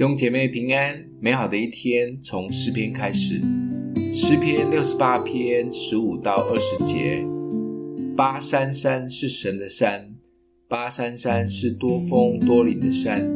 [0.00, 3.34] 弟兄姐妹平安，美好的一天从诗篇开始。
[4.14, 7.22] 诗篇六十八篇十五到二十节：
[8.16, 10.14] 巴珊山是神的山，
[10.66, 13.30] 巴珊山是多峰多岭的山。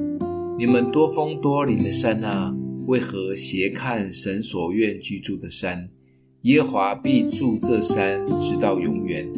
[0.58, 2.56] 你们多峰多岭的山啊，
[2.86, 5.90] 为何斜看神所愿居住的山？
[6.44, 9.30] 耶华必住这山，直到永远。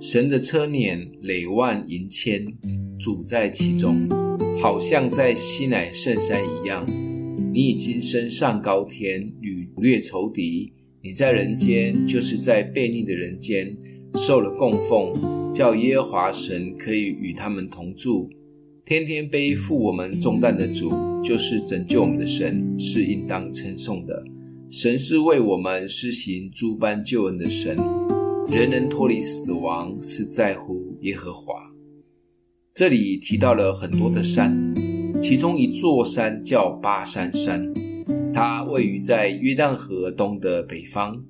[0.00, 2.44] 神的车辇累万银千，
[2.98, 4.08] 主在其中。
[4.58, 6.86] 好像在西乃圣山一样，
[7.52, 10.72] 你已经升上高天，掳掠仇敌。
[11.02, 13.76] 你在人间，就是在悖逆的人间，
[14.14, 18.28] 受了供奉，叫耶和华神可以与他们同住。
[18.84, 20.90] 天天背负我们重担的主，
[21.22, 24.24] 就是拯救我们的神，是应当称颂的。
[24.70, 27.76] 神是为我们施行诸般救恩的神，
[28.50, 31.75] 人能脱离死亡，是在乎耶和华。
[32.76, 34.54] 这里提到了很多的山，
[35.22, 37.72] 其中一座山叫巴珊山，
[38.34, 41.24] 它位于在约旦河东的北方。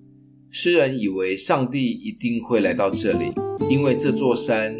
[0.50, 3.32] 诗人以为上帝一定会来到这里，
[3.70, 4.74] 因为这座山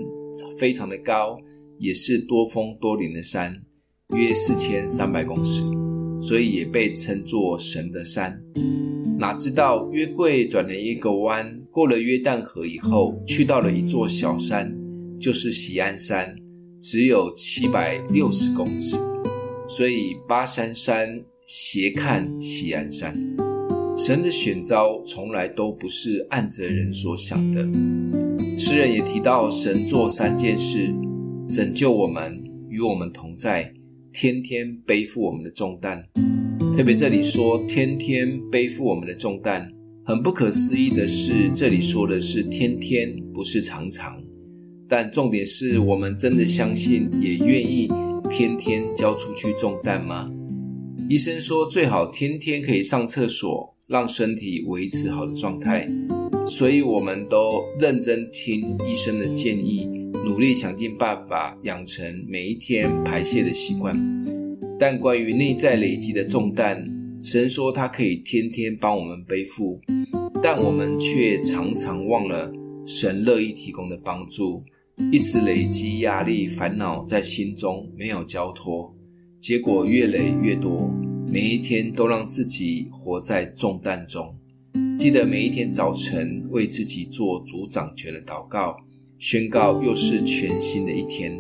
[0.59, 1.39] 非常的高，
[1.79, 3.57] 也是多峰多岭的山，
[4.17, 5.62] 约四千三百公尺，
[6.21, 8.37] 所以也被称作神的山。
[9.17, 14.77] 哪知道约柜转了一个弯，过了约旦河以后，去到了一座小山，
[15.21, 16.37] 就是喜安山。
[16.81, 18.97] 只有七百六十公尺，
[19.69, 21.09] 所以巴山山
[21.47, 23.17] 斜看西安山。
[23.97, 27.63] 神的选召从来都不是按着人所想的。
[28.59, 30.95] 诗人也提到，神做三件事：
[31.51, 33.73] 拯救我们，与我们同在，
[34.13, 36.07] 天天背负我们的重担。
[36.77, 39.67] 特别这里说天天背负我们的重担，
[40.05, 44.23] 很不可思议的是，这里说的是天天，不是常常。
[44.89, 47.89] 但重点是我们真的相信，也愿意
[48.31, 50.31] 天天交出去重担吗？
[51.09, 55.88] 医生说最好天天可以上厕所，让身体维持好的状态。
[56.47, 59.87] 所以我们都认真听医生的建议，
[60.25, 63.97] 努力想尽办法养成每一天排泄的习惯。
[64.78, 66.87] 但关于内在累积的重担，
[67.21, 69.81] 神说他可以天天帮我们背负，
[70.43, 72.53] 但我们却常常忘了
[72.84, 74.62] 神乐意提供的帮助。
[75.12, 78.95] 一直累积压力、烦恼在心中，没有交托，
[79.43, 80.91] 结果越累越多。
[81.31, 84.35] 每一天都让自己活在重担中。
[84.99, 88.75] 记得每一天早晨为自己做主掌权的祷告，
[89.19, 91.39] 宣告又是全新的一天。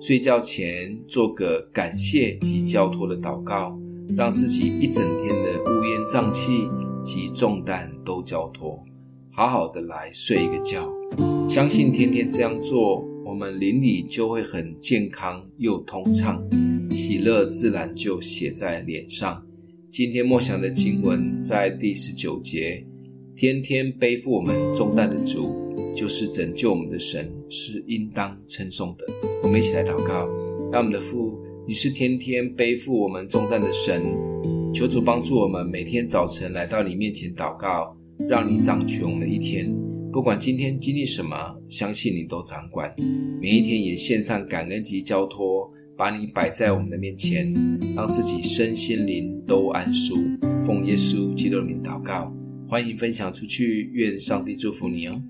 [0.00, 3.76] 睡觉前做个感谢及交托的祷告，
[4.16, 6.68] 让自己一整天的乌烟瘴气
[7.04, 8.80] 及重担都交托，
[9.34, 10.92] 好好的来睡一个觉。
[11.48, 16.46] 相信天天这样做，我们邻里就会很健康又通畅，
[16.90, 19.42] 喜乐自然就写在脸上。
[19.90, 22.86] 今天默想的经文在第十九节，
[23.34, 25.56] 天天背负我们重担的主，
[25.96, 29.06] 就是拯救我们的神，是应当称颂的。
[29.42, 30.28] 我们一起来祷告，
[30.70, 34.02] 让我们的父，你是天天背负我们重担的神，
[34.74, 37.96] 求主帮助我们每天早晨来到你面前祷告，
[38.28, 39.74] 让你掌权的一天。
[40.12, 41.36] 不管今天经历什么，
[41.68, 42.94] 相信你都掌管。
[43.40, 47.52] 每一天也献上感恩及交托，把你摆在我们的面前，
[47.96, 50.16] 让自己身心灵都安舒。
[50.66, 52.30] 奉耶稣基督的名祷告，
[52.68, 55.20] 欢迎分享出去，愿上帝祝福你哦。